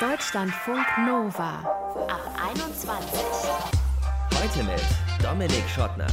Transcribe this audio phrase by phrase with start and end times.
[0.00, 1.58] Deutschlandfunk Nova
[2.06, 2.20] ab
[2.52, 3.20] 21.
[4.32, 4.80] Heute mit
[5.20, 6.06] Dominik Schottner.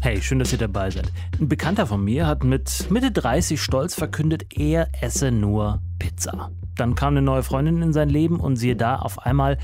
[0.00, 1.10] Hey, schön, dass ihr dabei seid.
[1.40, 6.50] Ein Bekannter von mir hat mit Mitte 30 stolz verkündet, er esse nur Pizza.
[6.76, 9.56] Dann kam eine neue Freundin in sein Leben und siehe da, auf einmal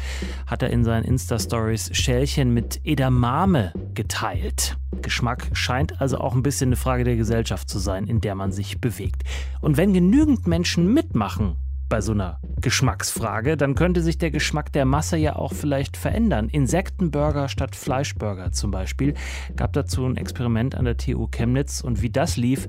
[0.46, 4.78] hat er in seinen Insta-Stories Schälchen mit Edamame geteilt.
[5.02, 8.50] Geschmack scheint also auch ein bisschen eine Frage der Gesellschaft zu sein, in der man
[8.50, 9.24] sich bewegt.
[9.60, 11.56] Und wenn genügend Menschen mitmachen
[11.88, 16.48] bei so einer Geschmacksfrage, dann könnte sich der Geschmack der Masse ja auch vielleicht verändern.
[16.48, 19.14] Insektenburger statt Fleischburger zum Beispiel.
[19.56, 22.68] Gab dazu ein Experiment an der TU Chemnitz und wie das lief,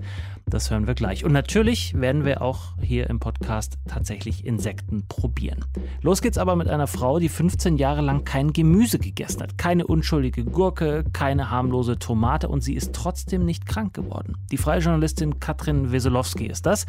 [0.49, 1.25] das hören wir gleich.
[1.25, 5.65] Und natürlich werden wir auch hier im Podcast tatsächlich Insekten probieren.
[6.01, 9.57] Los geht's aber mit einer Frau, die 15 Jahre lang kein Gemüse gegessen hat.
[9.57, 14.37] Keine unschuldige Gurke, keine harmlose Tomate und sie ist trotzdem nicht krank geworden.
[14.51, 16.85] Die freie Journalistin Katrin Wesolowski ist das.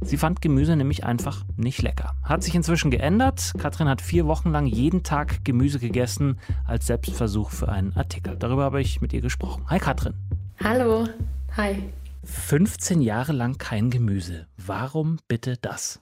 [0.00, 2.14] Sie fand Gemüse nämlich einfach nicht lecker.
[2.22, 3.52] Hat sich inzwischen geändert.
[3.58, 8.36] Katrin hat vier Wochen lang jeden Tag Gemüse gegessen als Selbstversuch für einen Artikel.
[8.38, 9.64] Darüber habe ich mit ihr gesprochen.
[9.68, 10.14] Hi Katrin.
[10.62, 11.06] Hallo.
[11.56, 11.82] Hi.
[12.26, 14.46] 15 Jahre lang kein Gemüse.
[14.56, 16.00] Warum bitte das?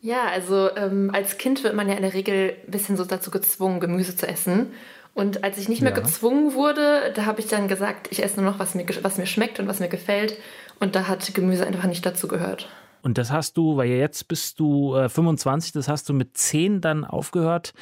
[0.00, 3.30] Ja, also ähm, als Kind wird man ja in der Regel ein bisschen so dazu
[3.30, 4.72] gezwungen, Gemüse zu essen.
[5.14, 6.00] Und als ich nicht mehr ja.
[6.00, 9.26] gezwungen wurde, da habe ich dann gesagt, ich esse nur noch, was mir, was mir
[9.26, 10.36] schmeckt und was mir gefällt.
[10.78, 12.68] Und da hat Gemüse einfach nicht dazu gehört.
[13.02, 16.80] Und das hast du, weil jetzt bist du äh, 25, das hast du mit 10
[16.80, 17.72] dann aufgehört,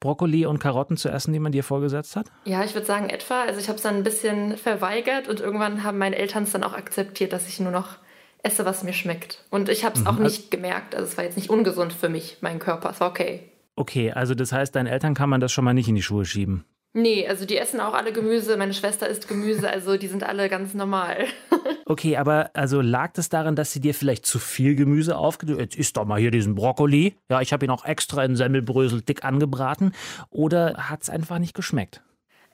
[0.00, 2.26] Brokkoli und Karotten zu essen, die man dir vorgesetzt hat?
[2.44, 3.42] Ja, ich würde sagen etwa.
[3.42, 6.64] Also ich habe es dann ein bisschen verweigert und irgendwann haben meine Eltern es dann
[6.64, 7.96] auch akzeptiert, dass ich nur noch
[8.42, 9.44] esse, was mir schmeckt.
[9.50, 10.06] Und ich habe es mhm.
[10.06, 10.94] auch nicht gemerkt.
[10.94, 12.90] Also es war jetzt nicht ungesund für mich, mein Körper.
[12.90, 13.50] Es war okay.
[13.76, 16.24] Okay, also das heißt, deinen Eltern kann man das schon mal nicht in die Schuhe
[16.24, 16.64] schieben.
[16.96, 18.56] Nee, also die essen auch alle Gemüse.
[18.56, 21.24] Meine Schwester isst Gemüse, also die sind alle ganz normal.
[21.86, 25.76] okay, aber also lag das daran, dass sie dir vielleicht zu viel Gemüse aufgedrückt Jetzt
[25.76, 27.16] isst doch mal hier diesen Brokkoli.
[27.30, 29.92] Ja, ich habe ihn auch extra in Semmelbrösel dick angebraten.
[30.30, 32.02] Oder hat es einfach nicht geschmeckt?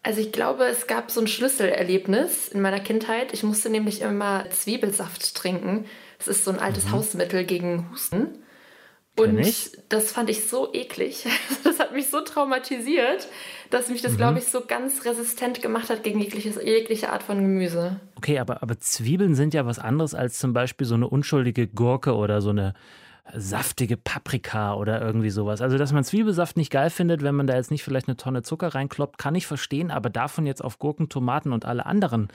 [0.02, 3.32] Also ich glaube, es gab so ein Schlüsselerlebnis in meiner Kindheit.
[3.32, 5.84] Ich musste nämlich immer Zwiebelsaft trinken.
[6.18, 6.92] Das ist so ein altes mhm.
[6.92, 8.38] Hausmittel gegen Husten.
[9.16, 11.26] Und das fand ich so eklig.
[11.64, 13.28] Das hat mich so traumatisiert,
[13.70, 14.16] dass mich das, mhm.
[14.18, 18.00] glaube ich, so ganz resistent gemacht hat gegen jegliches, jegliche Art von Gemüse.
[18.16, 22.14] Okay, aber, aber Zwiebeln sind ja was anderes als zum Beispiel so eine unschuldige Gurke
[22.14, 22.74] oder so eine
[23.34, 25.60] saftige Paprika oder irgendwie sowas.
[25.60, 28.42] Also, dass man Zwiebelsaft nicht geil findet, wenn man da jetzt nicht vielleicht eine Tonne
[28.42, 32.28] Zucker reinkloppt, kann ich verstehen, aber davon jetzt auf Gurken, Tomaten und alle anderen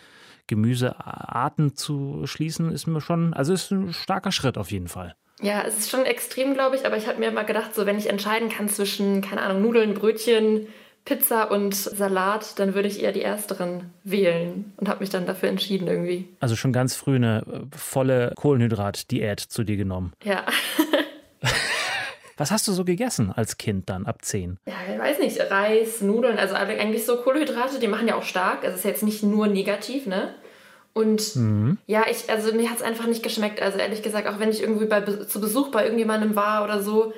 [0.47, 5.16] Gemüsearten zu schließen, ist mir schon, also ist ein starker Schritt auf jeden Fall.
[5.41, 7.97] Ja, es ist schon extrem, glaube ich, aber ich habe mir mal gedacht, so wenn
[7.97, 10.68] ich entscheiden kann zwischen, keine Ahnung, Nudeln, Brötchen,
[11.03, 15.50] Pizza und Salat, dann würde ich eher die ersteren wählen und habe mich dann dafür
[15.50, 16.28] entschieden irgendwie.
[16.40, 20.13] Also schon ganz früh eine äh, volle Kohlenhydrat-Diät zu dir genommen.
[20.24, 20.45] Ja.
[22.38, 24.57] Was hast du so gegessen als Kind dann ab 10?
[24.66, 28.63] Ja, ich weiß nicht, Reis, Nudeln, also eigentlich so Kohlenhydrate, die machen ja auch stark.
[28.63, 30.34] Also es ist jetzt nicht nur negativ, ne?
[30.95, 31.78] Und mhm.
[31.88, 33.61] ja, ich, also mir hat es einfach nicht geschmeckt.
[33.61, 37.11] Also ehrlich gesagt, auch wenn ich irgendwie bei, zu Besuch bei irgendjemandem war oder so,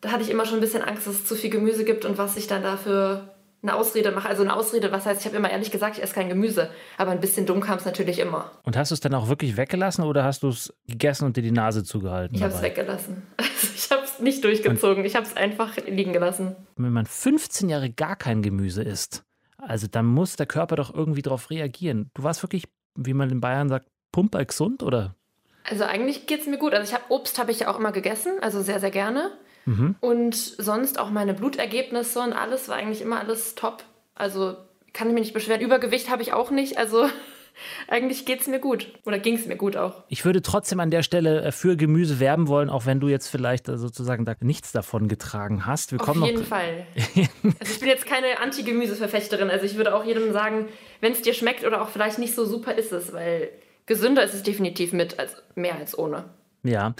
[0.00, 2.18] da hatte ich immer schon ein bisschen Angst, dass es zu viel Gemüse gibt und
[2.18, 4.28] was ich dann dafür eine Ausrede mache.
[4.28, 6.68] Also eine Ausrede, was heißt, ich habe immer ehrlich gesagt, ich esse kein Gemüse.
[6.98, 8.50] Aber ein bisschen dumm kam es natürlich immer.
[8.64, 11.42] Und hast du es dann auch wirklich weggelassen oder hast du es gegessen und dir
[11.42, 12.34] die Nase zugehalten?
[12.34, 13.22] Ich habe es weggelassen.
[13.38, 14.98] Also ich habe es nicht durchgezogen.
[14.98, 16.56] Und ich habe es einfach liegen gelassen.
[16.74, 19.22] Wenn man 15 Jahre gar kein Gemüse isst,
[19.58, 22.10] also dann muss der Körper doch irgendwie darauf reagieren.
[22.14, 22.64] Du warst wirklich
[22.94, 25.14] wie man in Bayern sagt, pumper gesund oder?
[25.64, 26.74] Also eigentlich geht es mir gut.
[26.74, 29.30] Also ich habe Obst habe ich ja auch immer gegessen, also sehr, sehr gerne.
[29.64, 29.94] Mhm.
[30.00, 33.84] Und sonst auch meine Blutergebnisse und alles war eigentlich immer alles top.
[34.14, 34.56] Also
[34.92, 35.60] kann ich mich nicht beschweren.
[35.60, 36.78] Übergewicht habe ich auch nicht.
[36.78, 37.08] Also
[37.88, 38.92] eigentlich geht es mir gut.
[39.04, 40.04] Oder ging es mir gut auch.
[40.08, 43.28] Ich würde trotzdem an der Stelle äh, für Gemüse werben wollen, auch wenn du jetzt
[43.28, 45.92] vielleicht äh, sozusagen da nichts davon getragen hast.
[45.92, 46.46] Wir Auf jeden noch...
[46.52, 46.86] Fall.
[47.60, 49.50] also ich bin jetzt keine Anti-Gemüse-Verfechterin.
[49.50, 50.68] Also ich würde auch jedem sagen,
[51.00, 53.50] wenn es dir schmeckt oder auch vielleicht nicht so super ist es, weil
[53.86, 56.24] gesünder ist es definitiv mit als mehr als ohne.
[56.62, 56.94] Ja,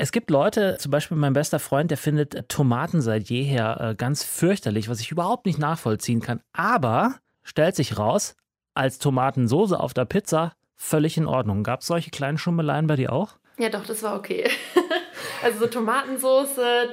[0.00, 4.24] es gibt Leute, zum Beispiel mein bester Freund, der findet Tomaten seit jeher äh, ganz
[4.24, 6.40] fürchterlich, was ich überhaupt nicht nachvollziehen kann.
[6.54, 8.34] Aber stellt sich raus,
[8.74, 11.62] als Tomatensoße auf der Pizza völlig in Ordnung.
[11.62, 13.36] Gab es solche kleinen Schummeleien bei dir auch?
[13.58, 14.48] Ja, doch, das war okay.
[15.42, 16.88] also so Tomatensoße,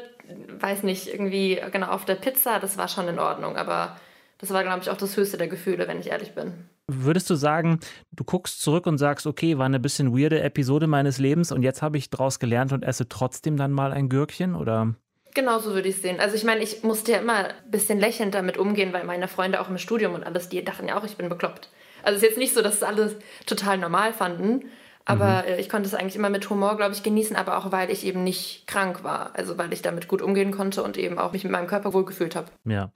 [0.59, 3.95] weiß nicht, irgendwie genau auf der Pizza, das war schon in Ordnung, aber
[4.37, 6.53] das war, glaube ich, auch das höchste der Gefühle, wenn ich ehrlich bin.
[6.89, 7.79] Würdest du sagen,
[8.11, 11.81] du guckst zurück und sagst, okay, war eine bisschen weirde Episode meines Lebens und jetzt
[11.81, 14.95] habe ich daraus gelernt und esse trotzdem dann mal ein Gürkchen oder?
[15.37, 16.19] Genauso würde ich es sehen.
[16.19, 19.61] Also ich meine, ich musste ja immer ein bisschen lächelnd damit umgehen, weil meine Freunde
[19.61, 21.69] auch im Studium und alles, die dachten ja auch, ich bin bekloppt.
[22.01, 24.63] Also es ist jetzt nicht so, dass es alle total normal fanden,
[25.07, 25.59] Aber mhm.
[25.59, 28.23] ich konnte es eigentlich immer mit Humor, glaube ich, genießen, aber auch weil ich eben
[28.23, 29.31] nicht krank war.
[29.35, 32.35] Also weil ich damit gut umgehen konnte und eben auch mich mit meinem Körper wohlgefühlt
[32.35, 32.47] habe.
[32.65, 32.91] Ja.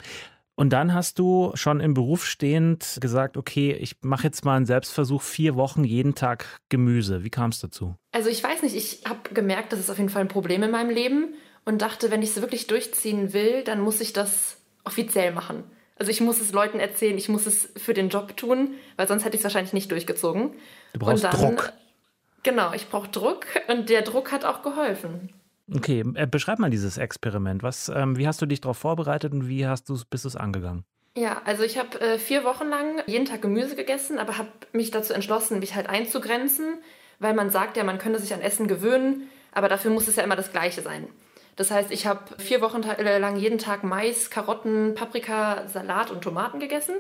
[0.56, 4.66] Und dann hast du schon im Beruf stehend gesagt, okay, ich mache jetzt mal einen
[4.66, 7.24] Selbstversuch, vier Wochen jeden Tag Gemüse.
[7.24, 7.96] Wie kam es dazu?
[8.12, 10.72] Also ich weiß nicht, ich habe gemerkt, das ist auf jeden Fall ein Problem in
[10.72, 11.34] meinem Leben
[11.66, 15.64] und dachte, wenn ich es wirklich durchziehen will, dann muss ich das offiziell machen.
[15.98, 19.24] Also ich muss es Leuten erzählen, ich muss es für den Job tun, weil sonst
[19.24, 20.56] hätte ich es wahrscheinlich nicht durchgezogen.
[20.94, 21.74] Du brauchst dann, Druck.
[22.44, 25.30] Genau, ich brauche Druck und der Druck hat auch geholfen.
[25.74, 27.64] Okay, äh, beschreib mal dieses Experiment.
[27.64, 30.36] Was, ähm, wie hast du dich darauf vorbereitet und wie hast du's, bist du es
[30.36, 30.84] angegangen?
[31.16, 34.92] Ja, also ich habe äh, vier Wochen lang jeden Tag Gemüse gegessen, aber habe mich
[34.92, 36.80] dazu entschlossen, mich halt einzugrenzen,
[37.20, 40.24] weil man sagt ja, man könnte sich an Essen gewöhnen, aber dafür muss es ja
[40.24, 41.08] immer das Gleiche sein.
[41.56, 46.22] Das heißt, ich habe vier Wochen äh, lang jeden Tag Mais, Karotten, Paprika, Salat und
[46.22, 46.96] Tomaten gegessen.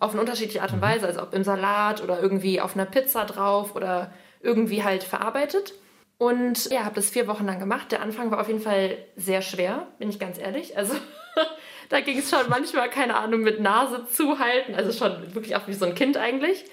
[0.00, 0.82] Auf eine unterschiedliche Art und mhm.
[0.82, 5.74] Weise, also ob im Salat oder irgendwie auf einer Pizza drauf oder irgendwie halt verarbeitet.
[6.18, 7.92] Und ja, habe das vier Wochen lang gemacht.
[7.92, 10.76] Der Anfang war auf jeden Fall sehr schwer, bin ich ganz ehrlich.
[10.76, 10.94] Also
[11.88, 14.74] da ging es schon manchmal, keine Ahnung, mit Nase zuhalten.
[14.74, 16.64] Also schon wirklich auch wie so ein Kind eigentlich.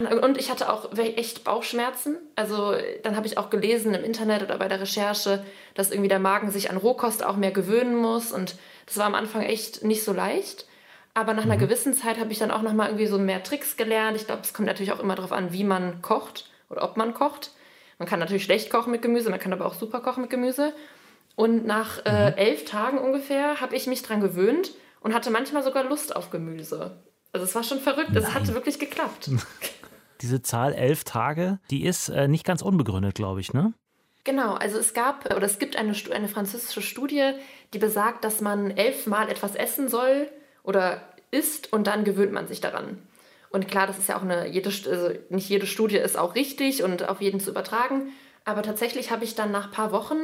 [0.00, 2.16] Und ich hatte auch echt Bauchschmerzen.
[2.34, 5.44] Also dann habe ich auch gelesen im Internet oder bei der Recherche,
[5.74, 8.32] dass irgendwie der Magen sich an Rohkost auch mehr gewöhnen muss.
[8.32, 8.56] Und
[8.86, 10.66] das war am Anfang echt nicht so leicht.
[11.12, 11.60] Aber nach einer mhm.
[11.60, 14.16] gewissen Zeit habe ich dann auch nochmal irgendwie so mehr Tricks gelernt.
[14.16, 17.12] Ich glaube, es kommt natürlich auch immer darauf an, wie man kocht oder ob man
[17.12, 17.50] kocht.
[17.98, 20.72] Man kann natürlich schlecht kochen mit Gemüse, man kann aber auch super kochen mit Gemüse.
[21.36, 22.38] Und nach äh, mhm.
[22.38, 24.70] elf Tagen ungefähr habe ich mich dran gewöhnt
[25.00, 26.96] und hatte manchmal sogar Lust auf Gemüse.
[27.32, 29.30] Also es war schon verrückt, es hatte wirklich geklappt.
[30.20, 33.72] Diese Zahl elf Tage, die ist äh, nicht ganz unbegründet, glaube ich, ne?
[34.24, 37.32] Genau, also es gab oder es gibt eine, eine französische Studie,
[37.72, 40.28] die besagt, dass man elfmal etwas essen soll
[40.62, 41.00] oder
[41.30, 42.98] isst und dann gewöhnt man sich daran.
[43.50, 46.82] Und klar, das ist ja auch eine, jede, also nicht jede Studie ist auch richtig
[46.82, 48.12] und auf jeden zu übertragen.
[48.44, 50.18] Aber tatsächlich habe ich dann nach ein paar Wochen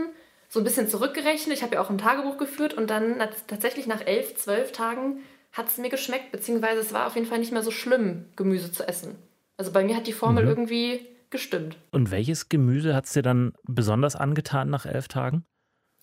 [0.49, 1.57] so ein bisschen zurückgerechnet.
[1.57, 5.21] Ich habe ja auch ein Tagebuch geführt und dann tatsächlich nach elf, zwölf Tagen
[5.53, 8.71] hat es mir geschmeckt, beziehungsweise es war auf jeden Fall nicht mehr so schlimm, Gemüse
[8.71, 9.17] zu essen.
[9.57, 10.51] Also bei mir hat die Formel mhm.
[10.51, 11.77] irgendwie gestimmt.
[11.91, 15.45] Und welches Gemüse hat es dir dann besonders angetan nach elf Tagen?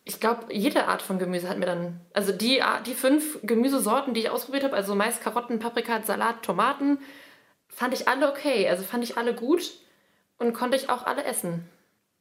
[0.05, 4.21] Ich glaube, jede Art von Gemüse hat mir dann, also die, die fünf Gemüsesorten, die
[4.21, 7.00] ich ausprobiert habe, also Mais, Karotten, Paprika, Salat, Tomaten,
[7.69, 8.67] fand ich alle okay.
[8.67, 9.71] Also fand ich alle gut
[10.38, 11.69] und konnte ich auch alle essen.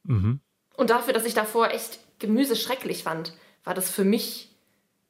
[0.04, 0.40] Mhm.
[0.76, 3.34] Und dafür, dass ich davor echt Gemüse schrecklich fand,
[3.64, 4.50] war das für mich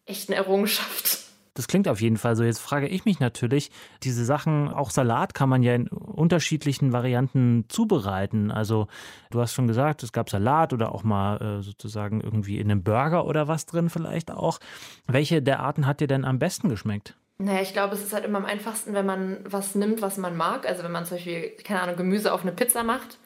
[0.07, 1.19] echt eine Errungenschaft.
[1.55, 2.45] Das klingt auf jeden Fall so.
[2.45, 3.71] Jetzt frage ich mich natürlich,
[4.03, 8.51] diese Sachen, auch Salat kann man ja in unterschiedlichen Varianten zubereiten.
[8.51, 8.87] Also
[9.31, 12.83] du hast schon gesagt, es gab Salat oder auch mal äh, sozusagen irgendwie in einem
[12.83, 14.61] Burger oder was drin vielleicht auch.
[15.07, 17.17] Welche der Arten hat dir denn am besten geschmeckt?
[17.37, 20.37] Naja, ich glaube, es ist halt immer am einfachsten, wenn man was nimmt, was man
[20.37, 20.67] mag.
[20.67, 23.19] Also wenn man zum Beispiel, keine Ahnung, Gemüse auf eine Pizza macht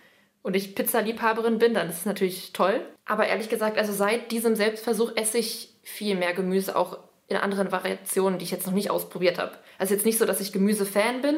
[0.43, 2.81] und ich Pizzaliebhaberin bin, dann ist es natürlich toll.
[3.05, 7.73] Aber ehrlich gesagt, also seit diesem Selbstversuch esse ich viel mehr Gemüse, auch in anderen
[7.73, 9.53] Variationen, die ich jetzt noch nicht ausprobiert habe.
[9.79, 11.37] Also jetzt nicht so, dass ich Gemüsefan bin,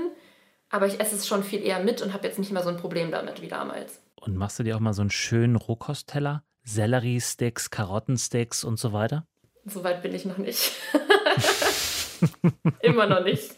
[0.70, 2.76] aber ich esse es schon viel eher mit und habe jetzt nicht mehr so ein
[2.76, 4.00] Problem damit wie damals.
[4.20, 6.43] Und machst du dir auch mal so einen schönen Rohkostteller?
[6.64, 9.26] Selleriesticks, Karottensticks und so weiter?
[9.64, 10.73] So weit bin ich noch nicht.
[12.82, 13.55] Immer noch nicht.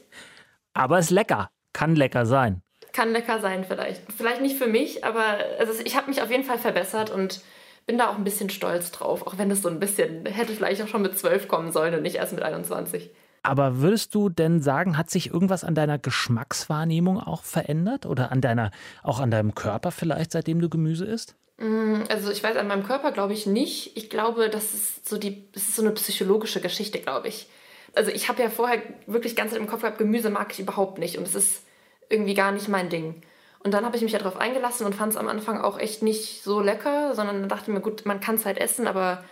[0.74, 1.50] Aber ist lecker.
[1.72, 2.62] Kann lecker sein.
[2.92, 4.02] Kann lecker sein vielleicht.
[4.12, 7.40] Vielleicht nicht für mich, aber also ich habe mich auf jeden Fall verbessert und
[7.86, 10.82] bin da auch ein bisschen stolz drauf, auch wenn es so ein bisschen hätte vielleicht
[10.82, 13.10] auch schon mit 12 kommen sollen und nicht erst mit 21.
[13.42, 18.40] Aber würdest du denn sagen, hat sich irgendwas an deiner Geschmackswahrnehmung auch verändert oder an
[18.40, 18.70] deiner
[19.02, 21.36] auch an deinem Körper vielleicht, seitdem du Gemüse isst?
[21.58, 23.96] Mm, also ich weiß an meinem Körper glaube ich nicht.
[23.96, 27.48] Ich glaube, das ist so die das ist so eine psychologische Geschichte, glaube ich.
[27.94, 31.16] Also ich habe ja vorher wirklich ganz im Kopf gehabt, Gemüse mag ich überhaupt nicht
[31.16, 31.62] und es ist
[32.10, 33.22] irgendwie gar nicht mein Ding.
[33.62, 36.02] Und dann habe ich mich ja darauf eingelassen und fand es am Anfang auch echt
[36.02, 39.22] nicht so lecker, sondern dachte mir, gut, man kann es halt essen, aber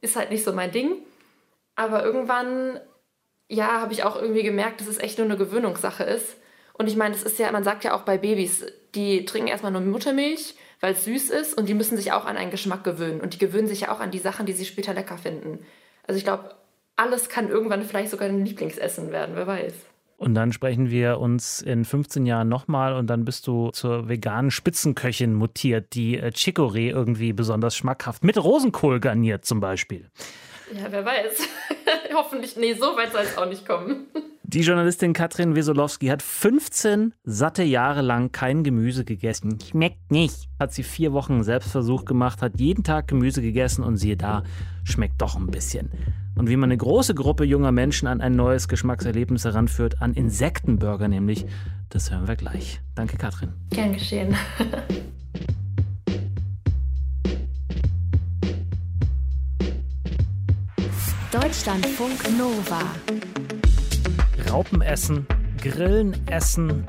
[0.00, 0.96] ist halt nicht so mein Ding.
[1.76, 2.80] Aber irgendwann,
[3.48, 6.36] ja, habe ich auch irgendwie gemerkt, dass es echt nur eine Gewöhnungssache ist.
[6.72, 9.72] Und ich meine, es ist ja, man sagt ja auch bei Babys, die trinken erstmal
[9.72, 13.20] nur Muttermilch, weil es süß ist und die müssen sich auch an einen Geschmack gewöhnen.
[13.20, 15.64] Und die gewöhnen sich ja auch an die Sachen, die sie später lecker finden.
[16.06, 16.54] Also ich glaube,
[16.96, 19.74] alles kann irgendwann vielleicht sogar ein Lieblingsessen werden, wer weiß.
[20.18, 24.50] Und dann sprechen wir uns in 15 Jahren nochmal und dann bist du zur veganen
[24.50, 30.10] Spitzenköchin mutiert, die äh, Chicorée irgendwie besonders schmackhaft mit Rosenkohl garniert zum Beispiel.
[30.74, 31.48] Ja, wer weiß.
[32.14, 34.08] Hoffentlich, nee, so weit soll es auch nicht kommen.
[34.42, 39.58] Die Journalistin Katrin Wesolowski hat 15 satte Jahre lang kein Gemüse gegessen.
[39.60, 40.48] Schmeckt nicht.
[40.58, 44.42] Hat sie vier Wochen Selbstversuch gemacht, hat jeden Tag Gemüse gegessen und siehe da,
[44.84, 45.92] schmeckt doch ein bisschen
[46.38, 51.08] und wie man eine große Gruppe junger Menschen an ein neues Geschmackserlebnis heranführt, an Insektenburger
[51.08, 51.44] nämlich.
[51.88, 52.80] Das hören wir gleich.
[52.94, 53.52] Danke, Katrin.
[53.70, 54.36] Gern geschehen.
[61.32, 62.80] Deutschlandfunk Nova.
[64.50, 65.26] Raupen essen,
[65.60, 66.86] Grillen essen,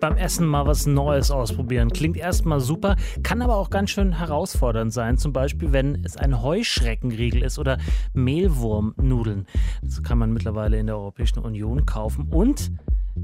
[0.00, 1.90] beim Essen mal was Neues ausprobieren.
[1.90, 5.18] Klingt erstmal super, kann aber auch ganz schön herausfordernd sein.
[5.18, 7.78] Zum Beispiel, wenn es ein Heuschreckenriegel ist oder
[8.14, 9.46] Mehlwurmnudeln.
[9.82, 12.28] Das kann man mittlerweile in der Europäischen Union kaufen.
[12.30, 12.72] Und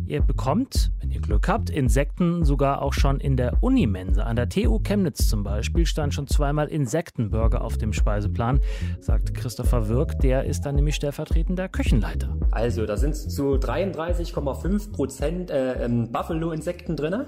[0.06, 4.24] Ihr bekommt, wenn ihr Glück habt, Insekten sogar auch schon in der Unimense.
[4.24, 8.60] An der TU Chemnitz zum Beispiel stand schon zweimal Insektenburger auf dem Speiseplan,
[9.00, 10.18] sagt Christopher Wirk.
[10.20, 12.36] Der ist dann nämlich stellvertretender Küchenleiter.
[12.50, 17.26] Also, da sind zu 33,5 Prozent äh, ähm, Buffalo-Insekten drin.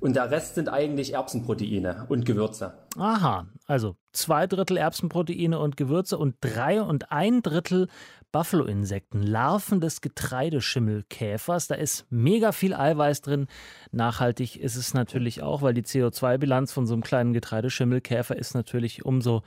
[0.00, 2.74] Und der Rest sind eigentlich Erbsenproteine und Gewürze.
[2.96, 7.88] Aha, also zwei Drittel Erbsenproteine und Gewürze und drei und ein Drittel
[8.32, 11.68] Buffalo-Insekten, Larven des Getreideschimmelkäfers.
[11.68, 13.46] Da ist mega viel Eiweiß drin.
[13.90, 19.04] Nachhaltig ist es natürlich auch, weil die CO2-Bilanz von so einem kleinen Getreideschimmelkäfer ist natürlich
[19.04, 19.42] umso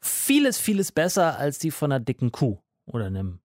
[0.00, 3.40] vieles, vieles besser als die von einer dicken Kuh oder einem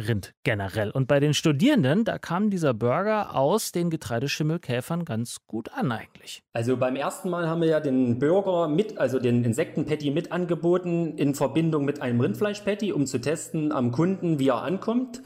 [0.00, 0.90] Rind generell.
[0.90, 6.42] Und bei den Studierenden, da kam dieser Burger aus den Getreideschimmelkäfern ganz gut an eigentlich.
[6.52, 11.16] Also beim ersten Mal haben wir ja den Burger mit, also den Insektenpatty mit angeboten
[11.16, 15.22] in Verbindung mit einem Rindfleischpatty, um zu testen am Kunden, wie er ankommt.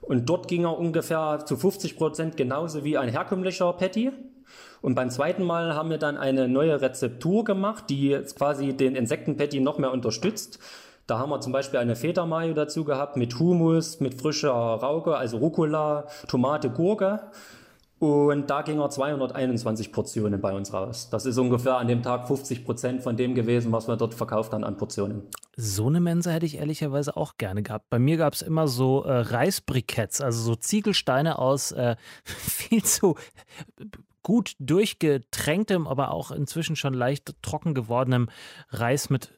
[0.00, 4.12] Und dort ging er ungefähr zu 50 Prozent genauso wie ein herkömmlicher Patty.
[4.80, 9.60] Und beim zweiten Mal haben wir dann eine neue Rezeptur gemacht, die quasi den Insektenpatty
[9.60, 10.60] noch mehr unterstützt.
[11.08, 15.38] Da haben wir zum Beispiel eine Feta-Mayo dazu gehabt mit Humus, mit frischer Rauke, also
[15.38, 17.30] Rucola, Tomate, Gurke.
[17.98, 21.08] Und da ging er 221 Portionen bei uns raus.
[21.08, 24.52] Das ist ungefähr an dem Tag 50 Prozent von dem gewesen, was wir dort verkauft
[24.52, 25.22] haben an Portionen.
[25.56, 27.86] So eine Mensa hätte ich ehrlicherweise auch gerne gehabt.
[27.88, 33.14] Bei mir gab es immer so äh, Reisbriketts, also so Ziegelsteine aus äh, viel zu
[34.22, 38.28] gut durchgetränktem, aber auch inzwischen schon leicht trocken gewordenem
[38.68, 39.37] Reis mit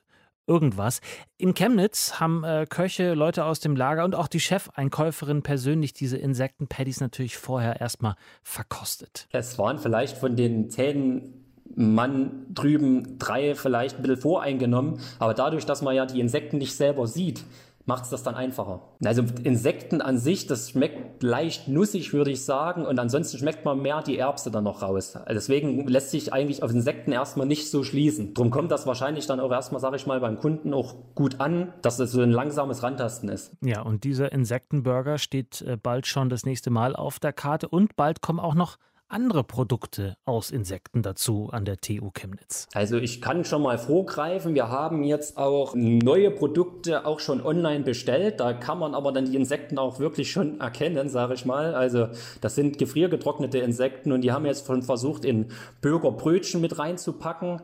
[0.51, 1.01] irgendwas.
[1.39, 6.19] In Chemnitz haben äh, Köche, Leute aus dem Lager und auch die Chefeinkäuferin persönlich diese
[6.19, 9.29] Insektenpaddies natürlich vorher erstmal verkostet.
[9.31, 11.41] Es waren vielleicht von den zehn
[11.77, 16.75] Mann drüben drei vielleicht ein bisschen voreingenommen, aber dadurch, dass man ja die Insekten nicht
[16.75, 17.45] selber sieht,
[17.87, 18.83] macht es das dann einfacher.
[19.05, 22.85] Also Insekten an sich, das schmeckt leicht nussig, würde ich sagen.
[22.87, 25.19] Und ansonsten schmeckt man mehr die Erbse dann noch raus.
[25.29, 28.35] Deswegen lässt sich eigentlich auf Insekten erstmal nicht so schließen.
[28.35, 31.73] Drum kommt das wahrscheinlich dann auch erstmal, sage ich mal, beim Kunden auch gut an,
[31.83, 33.53] dass es so ein langsames Rantasten ist.
[33.63, 37.69] Ja, und dieser Insektenburger steht äh, bald schon das nächste Mal auf der Karte.
[37.69, 38.77] Und bald kommen auch noch
[39.11, 42.69] andere Produkte aus Insekten dazu an der TU Chemnitz?
[42.73, 47.85] Also ich kann schon mal vorgreifen, wir haben jetzt auch neue Produkte auch schon online
[47.85, 48.41] bestellt.
[48.41, 51.75] Da kann man aber dann die Insekten auch wirklich schon erkennen, sage ich mal.
[51.75, 52.09] Also
[52.41, 55.47] das sind gefriergetrocknete Insekten und die haben jetzt schon versucht, in
[55.83, 57.63] Burgerbrötchen mit reinzupacken.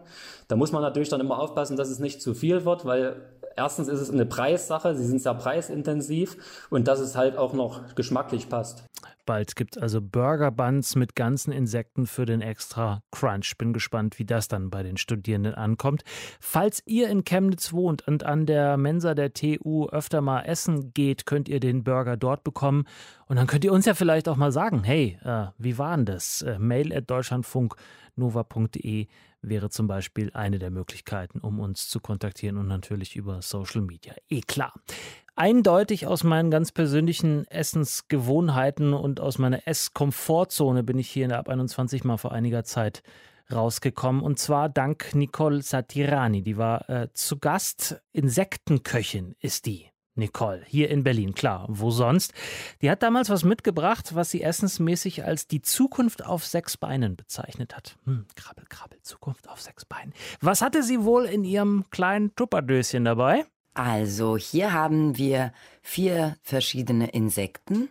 [0.48, 3.16] Da muss man natürlich dann immer aufpassen, dass es nicht zu viel wird, weil
[3.56, 6.36] erstens ist es eine Preissache, sie sind sehr preisintensiv
[6.70, 8.84] und dass es halt auch noch geschmacklich passt.
[9.26, 13.58] Bald gibt es also Burger Buns mit ganzen Insekten für den extra Crunch.
[13.58, 16.04] Bin gespannt, wie das dann bei den Studierenden ankommt.
[16.38, 21.26] Falls ihr in Chemnitz wohnt und an der Mensa der TU öfter mal essen geht,
[21.26, 22.84] könnt ihr den Burger dort bekommen.
[23.26, 26.06] Und dann könnt ihr uns ja vielleicht auch mal sagen, hey, äh, wie war denn
[26.06, 26.42] das?
[26.42, 29.08] Äh, mail at deutschlandfunknova.de
[29.46, 34.14] wäre zum Beispiel eine der Möglichkeiten, um uns zu kontaktieren und natürlich über Social Media.
[34.28, 34.72] Eh klar
[35.36, 41.38] eindeutig aus meinen ganz persönlichen Essensgewohnheiten und aus meiner Esskomfortzone bin ich hier in der
[41.38, 43.02] Ab 21 mal vor einiger Zeit
[43.52, 44.22] rausgekommen.
[44.22, 46.42] Und zwar dank Nicole Satirani.
[46.42, 48.02] Die war äh, zu Gast.
[48.12, 49.90] Insektenköchin ist die.
[50.16, 52.32] Nicole, hier in Berlin, klar, wo sonst?
[52.82, 57.76] Die hat damals was mitgebracht, was sie essensmäßig als die Zukunft auf sechs Beinen bezeichnet
[57.76, 57.96] hat.
[58.04, 60.12] Hm, krabbel, krabbel, Zukunft auf sechs Beinen.
[60.40, 63.44] Was hatte sie wohl in ihrem kleinen Tupperdöschen dabei?
[63.74, 67.90] Also hier haben wir vier verschiedene Insekten.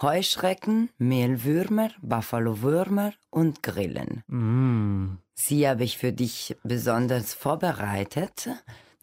[0.00, 4.24] Heuschrecken, Mehlwürmer, Buffalo-Würmer und Grillen.
[4.26, 5.18] Mm.
[5.34, 8.48] Sie habe ich für dich besonders vorbereitet.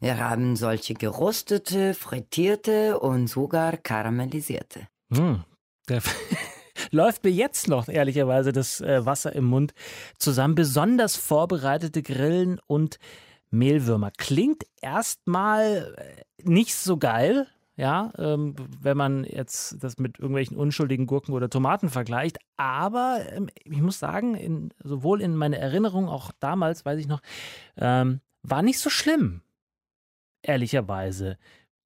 [0.00, 4.88] Wir haben solche gerostete, frittierte und sogar karamellisierte.
[5.10, 5.36] Mm.
[6.90, 9.74] läuft mir jetzt noch ehrlicherweise das äh, Wasser im Mund
[10.16, 10.54] zusammen.
[10.54, 12.98] Besonders vorbereitete Grillen und
[13.50, 14.10] Mehlwürmer.
[14.16, 21.06] Klingt erstmal äh, nicht so geil, ja, ähm, wenn man jetzt das mit irgendwelchen unschuldigen
[21.06, 22.38] Gurken oder Tomaten vergleicht.
[22.56, 27.20] Aber ähm, ich muss sagen, in, sowohl in meiner Erinnerung, auch damals, weiß ich noch,
[27.76, 29.42] ähm, war nicht so schlimm.
[30.42, 31.38] Ehrlicherweise.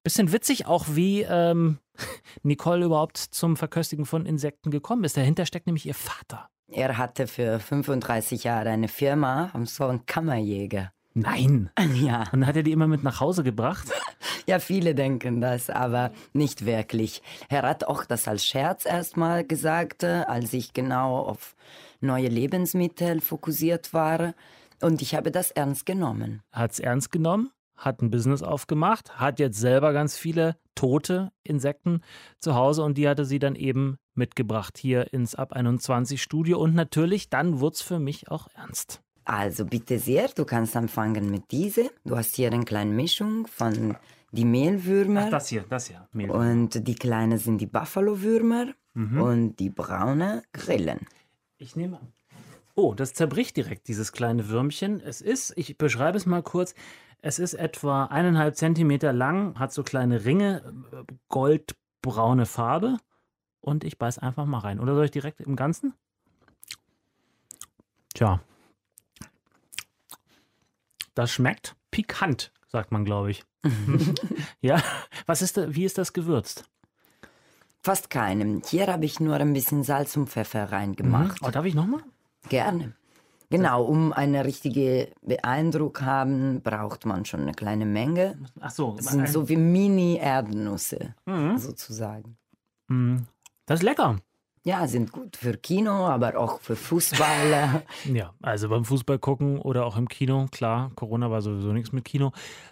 [0.03, 1.79] Bisschen witzig auch, wie ähm,
[2.43, 5.17] Nicole überhaupt zum Verköstigen von Insekten gekommen ist.
[5.17, 6.49] Dahinter steckt nämlich ihr Vater.
[6.71, 10.91] Er hatte für 35 Jahre eine Firma, so ein Kammerjäger.
[11.15, 11.69] Nein.
[11.95, 12.19] Ja.
[12.31, 13.87] Und dann hat er die immer mit nach Hause gebracht?
[14.47, 17.23] Ja, viele denken das, aber nicht wirklich.
[17.49, 21.55] Er hat auch das als Scherz erstmal gesagt, äh, als ich genau auf
[21.99, 24.35] neue Lebensmittel fokussiert war.
[24.81, 26.43] Und ich habe das ernst genommen.
[26.51, 32.01] Hat es ernst genommen, hat ein Business aufgemacht, hat jetzt selber ganz viele tote Insekten
[32.39, 36.59] zu Hause und die hatte sie dann eben mitgebracht hier ins Ab 21 Studio.
[36.59, 39.01] Und natürlich, dann wurde es für mich auch ernst.
[39.25, 41.89] Also bitte sehr, du kannst anfangen mit diese.
[42.05, 43.97] Du hast hier eine kleine Mischung von
[44.31, 45.23] die Mehlwürmer.
[45.25, 46.07] Ach, das hier, das hier.
[46.13, 46.29] Mehl.
[46.29, 50.99] Und die kleinen sind die Buffalo-Würmer und die braune Grillen.
[51.57, 51.99] Ich nehme.
[52.75, 55.01] Oh, das zerbricht direkt, dieses kleine Würmchen.
[55.01, 56.75] Es ist, ich beschreibe es mal kurz,
[57.25, 60.61] es ist etwa eineinhalb Zentimeter lang, hat so kleine Ringe,
[61.27, 62.97] goldbraune Farbe.
[63.61, 64.79] Und ich beiß einfach mal rein.
[64.79, 65.95] Oder soll ich direkt im Ganzen?
[68.13, 68.41] Tja.
[71.15, 73.43] Das schmeckt pikant, sagt man, glaube ich.
[74.61, 74.79] ja,
[75.25, 76.65] was ist da, wie ist das gewürzt?
[77.81, 78.61] Fast keinem.
[78.67, 81.39] Hier habe ich nur ein bisschen Salz und Pfeffer reingemacht.
[81.41, 82.03] Oh, darf ich nochmal?
[82.49, 82.93] Gerne.
[83.49, 88.37] Genau, um eine richtige Beeindruck haben, braucht man schon eine kleine Menge.
[88.59, 91.13] Ach so, Das sind so wie Mini-Erdnüsse,
[91.57, 92.37] sozusagen.
[93.65, 94.17] das ist lecker.
[94.67, 97.83] Ja, sind gut für Kino, aber auch für Fußballer.
[98.11, 102.03] Ja, also beim Fußball gucken oder auch im Kino, klar, Corona war sowieso nichts mit
[102.03, 102.31] Kino.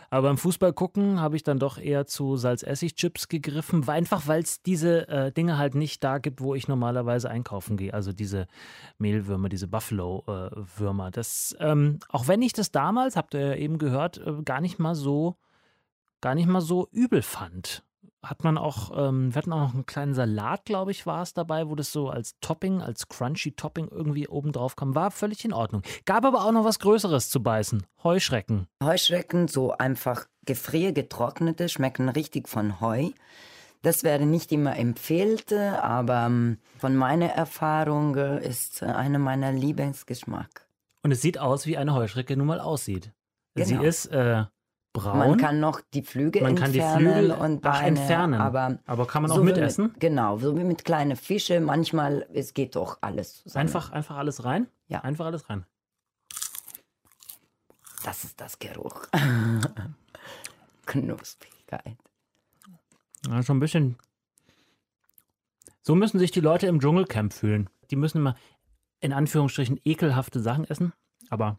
[0.10, 4.64] Aber beim Fußball gucken habe ich dann doch eher zu Salz-Essig-Chips gegriffen, einfach weil es
[4.64, 7.94] diese äh, Dinge halt nicht da gibt, wo ich normalerweise einkaufen gehe.
[7.94, 8.48] Also diese
[8.98, 11.12] Mehlwürmer, diese Buffalo-Würmer.
[11.12, 14.80] das, ähm, auch wenn ich das damals, habt ihr ja eben gehört, äh, gar nicht
[14.80, 15.36] mal so,
[16.22, 17.84] gar nicht mal so übel fand.
[18.24, 21.34] Hat man auch, ähm, wir hatten auch noch einen kleinen Salat, glaube ich, war es
[21.34, 24.96] dabei, wo das so als Topping, als crunchy Topping irgendwie oben drauf kam.
[24.96, 25.82] War völlig in Ordnung.
[26.06, 27.86] Gab aber auch noch was Größeres zu beißen.
[28.04, 28.68] Heuschrecken.
[28.82, 33.10] Heuschrecken, so einfach gefriergetrocknete, schmecken richtig von Heu.
[33.82, 39.52] Das wäre nicht immer empfehlt, aber ähm, von meiner Erfahrung äh, ist äh, einer meiner
[39.52, 40.66] Lieblingsgeschmack.
[41.02, 43.12] Und es sieht aus, wie eine Heuschrecke nun mal aussieht.
[43.56, 43.84] Sie Genau.
[43.84, 44.46] ist äh,
[44.94, 45.18] braun.
[45.18, 48.40] Man kann noch die Flügel Man kann die entfernen Flügel und ach, Beine, entfernen.
[48.40, 49.88] Aber, Aber kann man auch so mitessen?
[49.88, 51.60] Mit, genau, so wie mit kleinen Fische.
[51.60, 53.62] Manchmal, es geht doch alles zusammen.
[53.62, 54.68] einfach, einfach alles rein?
[54.88, 55.02] Ja.
[55.02, 55.66] Einfach alles rein.
[58.04, 59.08] Das ist das Geruch.
[60.86, 61.98] Knusprigkeit.
[63.28, 63.98] Ja, schon ein bisschen.
[65.82, 67.70] So müssen sich die Leute im Dschungelcamp fühlen.
[67.92, 68.36] Die müssen immer
[69.00, 70.94] in Anführungsstrichen ekelhafte Sachen essen,
[71.30, 71.58] aber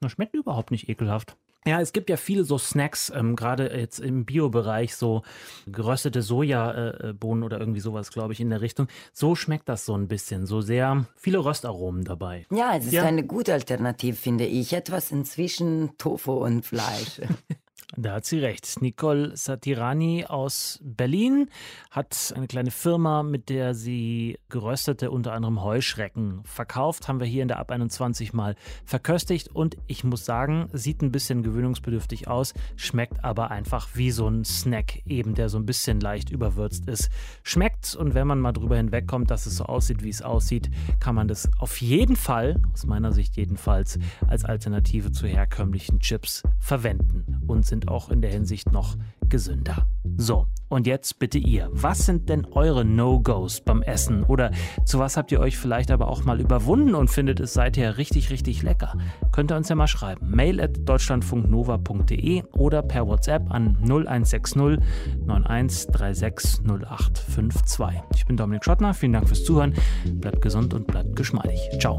[0.00, 1.36] das schmeckt überhaupt nicht ekelhaft.
[1.66, 5.22] Ja, es gibt ja viele so Snacks, ähm, gerade jetzt im Bio-Bereich, so
[5.66, 8.86] geröstete Sojabohnen oder irgendwie sowas, glaube ich, in der Richtung.
[9.14, 12.46] So schmeckt das so ein bisschen, so sehr viele Röstaromen dabei.
[12.50, 13.04] Ja, es ist Ja.
[13.04, 14.74] eine gute Alternative, finde ich.
[14.74, 17.20] Etwas inzwischen Tofu und Fleisch.
[17.96, 18.82] Da hat sie recht.
[18.82, 21.48] Nicole Satirani aus Berlin
[21.90, 27.06] hat eine kleine Firma, mit der sie geröstete, unter anderem Heuschrecken verkauft.
[27.06, 31.12] Haben wir hier in der Ab 21 mal verköstigt und ich muss sagen, sieht ein
[31.12, 36.00] bisschen gewöhnungsbedürftig aus, schmeckt aber einfach wie so ein Snack, eben der so ein bisschen
[36.00, 37.10] leicht überwürzt ist.
[37.44, 41.14] Schmeckt und wenn man mal drüber hinwegkommt, dass es so aussieht, wie es aussieht, kann
[41.14, 47.42] man das auf jeden Fall, aus meiner Sicht jedenfalls, als Alternative zu herkömmlichen Chips verwenden
[47.46, 48.96] und sind auch in der Hinsicht noch
[49.28, 49.86] gesünder.
[50.16, 54.24] So, und jetzt bitte ihr, was sind denn eure No-Gos beim Essen?
[54.24, 54.50] Oder
[54.84, 58.30] zu was habt ihr euch vielleicht aber auch mal überwunden und findet es seither richtig,
[58.30, 58.96] richtig lecker?
[59.32, 60.30] Könnt ihr uns ja mal schreiben.
[60.30, 64.80] Mail at deutschlandfunknova.de oder per WhatsApp an 0160
[65.26, 67.86] 9136 0852.
[68.16, 69.74] Ich bin Dominik Schottner, vielen Dank fürs Zuhören.
[70.06, 71.60] Bleibt gesund und bleibt geschmeidig.
[71.78, 71.98] Ciao.